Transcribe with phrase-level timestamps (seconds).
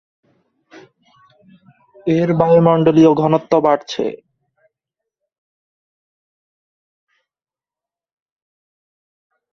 [2.07, 4.05] এর বায়ুমণ্ডলীয় ঘনত্ব বাড়ছে।